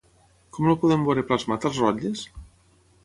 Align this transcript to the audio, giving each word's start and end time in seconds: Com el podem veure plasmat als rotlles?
Com 0.57 0.69
el 0.71 0.77
podem 0.83 1.05
veure 1.09 1.25
plasmat 1.33 1.67
als 1.71 1.83
rotlles? 1.85 2.25